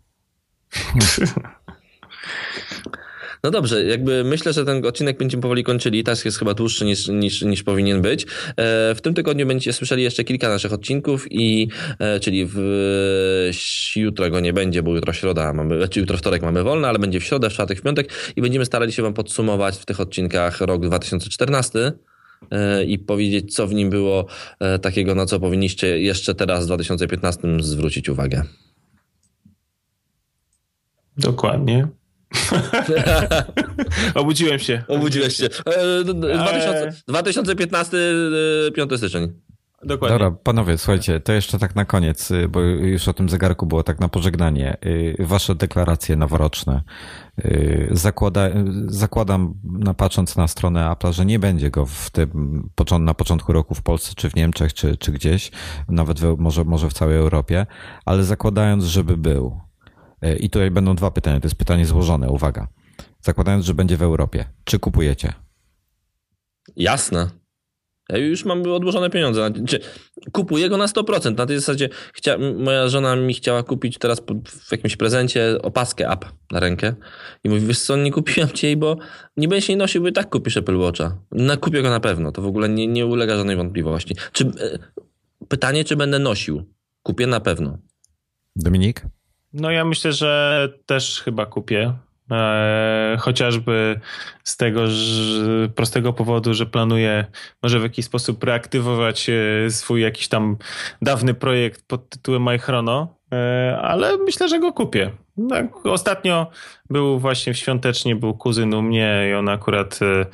[3.47, 6.05] No dobrze, jakby myślę, że ten odcinek będziemy powoli kończyli.
[6.05, 8.23] Teraz jest chyba dłuższy niż, niż, niż powinien być.
[8.23, 8.27] E,
[8.95, 12.59] w tym tygodniu będziecie słyszeli jeszcze kilka naszych odcinków i e, czyli w,
[13.97, 17.21] jutro go nie będzie, bo jutro środa mamy, znaczy jutro wtorek mamy wolne, ale będzie
[17.21, 20.61] w środę, w czwartek, w piątek i będziemy starali się wam podsumować w tych odcinkach
[20.61, 21.93] rok 2014
[22.51, 24.27] e, i powiedzieć, co w nim było
[24.83, 28.43] takiego, na co powinniście jeszcze teraz w 2015 zwrócić uwagę.
[31.19, 31.89] Dokładnie.
[34.15, 34.83] Obudziłem się.
[34.89, 35.49] Obudziłeś się.
[35.49, 37.97] 2000, 2015,
[38.75, 39.33] 5 styczeń.
[39.83, 40.19] Dokładnie.
[40.19, 43.83] Dobra, panowie, słuchajcie, to jeszcze tak na koniec, y, bo już o tym zegarku było
[43.83, 44.77] tak na pożegnanie.
[44.87, 46.83] Y, wasze deklaracje noworoczne.
[47.45, 48.49] Y, zakłada,
[48.87, 52.63] zakładam, na, patrząc na stronę Apple, że nie będzie go w tym,
[53.01, 55.51] na początku roku w Polsce, czy w Niemczech, czy, czy gdzieś,
[55.89, 57.67] nawet w, może, może w całej Europie,
[58.05, 59.76] ale zakładając, żeby był, E,
[60.41, 61.41] I tutaj będą dwa pytania.
[61.41, 62.69] To jest pytanie złożone, uwaga.
[63.21, 65.33] Zakładając, że będzie w Europie, czy kupujecie?
[66.77, 67.31] Jasne.
[68.09, 69.51] Ja już mam odłożone pieniądze.
[70.33, 71.37] Kupuję go na 100%.
[71.37, 76.25] Na tej zasadzie chcia, moja żona mi chciała kupić teraz w jakimś prezencie opaskę app
[76.51, 76.95] na rękę.
[77.45, 78.97] I mówi, wiesz co, nie kupiłem ci jej, bo
[79.37, 81.19] nie będziesz jej nosił, bo i tak kupisz Apple Watcha.
[81.33, 82.33] No, kupię go na pewno.
[82.33, 84.17] To w ogóle nie, nie ulega żadnej wątpliwości.
[84.33, 84.79] Czy, e,
[85.49, 86.65] pytanie, czy będę nosił?
[87.03, 87.79] Kupię na pewno.
[88.57, 89.07] Dominik?
[89.53, 91.95] No ja myślę, że też chyba kupię.
[92.31, 94.01] E, chociażby
[94.45, 97.27] z tego że, prostego powodu, że planuję
[97.63, 100.57] może w jakiś sposób reaktywować e, swój jakiś tam
[101.03, 105.11] dawny projekt pod tytułem MyChrono, e, ale myślę, że go kupię.
[105.49, 106.47] Tak, ostatnio
[106.91, 110.27] był właśnie w świątecznie, był kuzyn u mnie i on akurat e,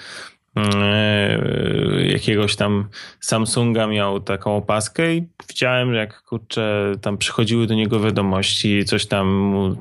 [2.05, 2.89] jakiegoś tam
[3.21, 9.27] Samsunga miał taką opaskę i widziałem, jak kurczę, tam przychodziły do niego wiadomości, coś tam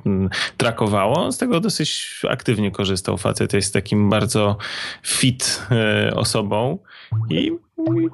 [0.05, 1.23] mm, trakowało.
[1.23, 3.17] On z tego dosyć aktywnie korzystał.
[3.17, 4.57] Facet jest takim bardzo
[5.03, 6.77] fit e, osobą
[7.30, 7.52] i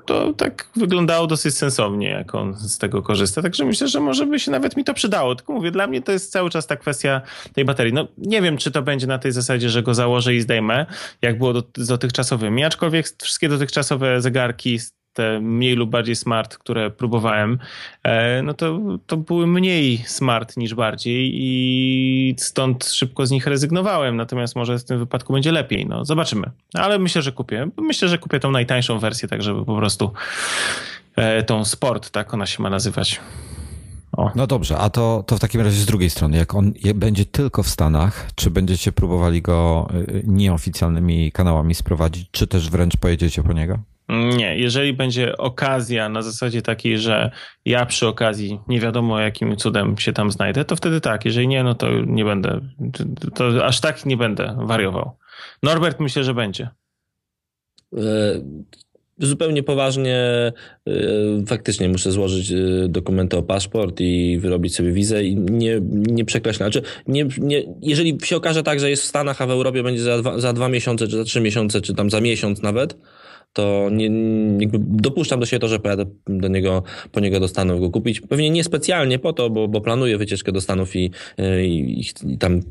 [0.06, 3.42] to tak wyglądało dosyć sensownie, jak on z tego korzysta.
[3.42, 5.36] Także myślę, że może by się nawet mi to przydało.
[5.36, 7.22] Tylko mówię, dla mnie to jest cały czas ta kwestia
[7.54, 7.94] tej baterii.
[7.94, 10.86] No nie wiem, czy to będzie na tej zasadzie, że go założę i zdejmę,
[11.22, 14.80] jak było z dotychczasowymi, aczkolwiek wszystkie dotychczasowe zegarki
[15.18, 17.60] te mniej lub bardziej smart, które próbowałem,
[18.04, 24.16] e, no to, to były mniej smart niż bardziej i stąd szybko z nich rezygnowałem.
[24.16, 25.86] Natomiast może w tym wypadku będzie lepiej.
[25.86, 26.50] No, zobaczymy.
[26.74, 27.70] Ale myślę, że kupię.
[27.78, 30.12] Myślę, że kupię tą najtańszą wersję, tak żeby po prostu
[31.16, 33.20] e, tą sport, tak ona się ma nazywać.
[34.12, 34.32] O.
[34.36, 37.64] No dobrze, a to, to w takim razie z drugiej strony, jak on będzie tylko
[37.64, 43.54] w Stanach, czy będziecie próbowali go e, nieoficjalnymi kanałami sprowadzić, czy też wręcz pojedziecie po
[43.54, 43.80] niego?
[44.10, 47.32] Nie, jeżeli będzie okazja na zasadzie takiej, że
[47.66, 51.26] ja przy okazji nie wiadomo jakim cudem się tam znajdę, to wtedy tak.
[51.26, 52.60] Jeżeli nie, no to nie będę,
[53.36, 55.18] to aż tak nie będę wariował.
[55.64, 56.70] Norbert myślę, że będzie.
[57.98, 58.42] E,
[59.20, 60.54] zupełnie poważnie, e,
[61.48, 62.56] faktycznie muszę złożyć e,
[62.88, 66.74] dokumenty o paszport i wyrobić sobie wizę i nie, nie przekreślać.
[66.74, 70.02] Znaczy, nie, nie, jeżeli się okaże tak, że jest w Stanach, a w Europie będzie
[70.02, 72.98] za dwa, za dwa miesiące, czy za trzy miesiące, czy tam za miesiąc nawet,
[73.58, 74.06] to nie,
[74.60, 78.22] jakby dopuszczam do siebie to, że pojadę do niego, po niego do Stanów go kupić.
[78.22, 81.12] Pewnie nie specjalnie po to, bo, bo planuję wycieczkę do Stanów i,
[81.64, 82.62] i, i tam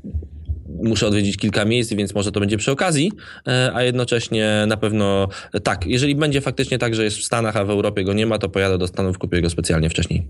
[0.83, 3.13] muszę odwiedzić kilka miejsc, więc może to będzie przy okazji,
[3.49, 5.29] e, a jednocześnie na pewno
[5.63, 8.39] tak, jeżeli będzie faktycznie tak, że jest w Stanach, a w Europie go nie ma,
[8.39, 10.27] to pojadę do Stanów, kupię go specjalnie wcześniej.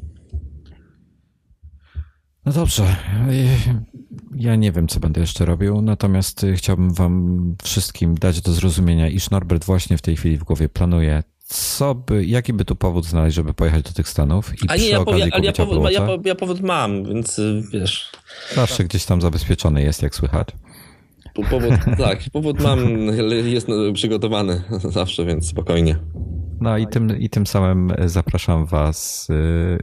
[2.46, 2.96] No dobrze.
[4.36, 9.08] Ja nie wiem, co będę jeszcze robił, natomiast y, chciałbym Wam wszystkim dać do zrozumienia,
[9.08, 13.06] iż Norbert właśnie w tej chwili w głowie planuje, co by, jaki by tu powód
[13.06, 16.34] znaleźć, żeby pojechać do tych Stanów i A nie, ja, ja, ja, powód, ja, ja
[16.34, 18.12] powód mam, więc y, wiesz.
[18.54, 20.48] Zawsze gdzieś tam zabezpieczony jest, jak słychać.
[21.50, 22.78] Powód, tak, powód mam,
[23.54, 24.62] jest przygotowany
[24.98, 25.96] zawsze, więc spokojnie.
[26.60, 29.28] No i tym, i tym samym zapraszam Was,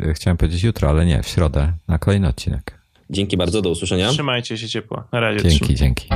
[0.05, 2.79] yy, chciałem powiedzieć jutro, ale nie, w środę, na kolejny odcinek.
[3.09, 4.09] Dzięki bardzo, do usłyszenia.
[4.09, 5.03] Trzymajcie się ciepło.
[5.11, 5.49] Na razie.
[5.49, 6.09] Dzięki, dzięki.